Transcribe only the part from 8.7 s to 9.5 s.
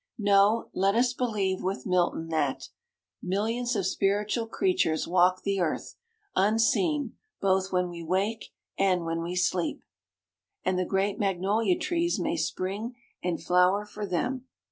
and when we